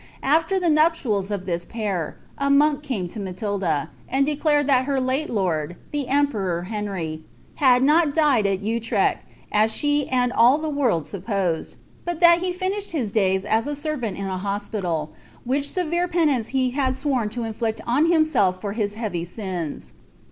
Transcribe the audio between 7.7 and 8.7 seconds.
not died at